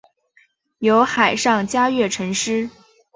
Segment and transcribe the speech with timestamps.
[0.79, 2.67] 有海上嘉月尘诗。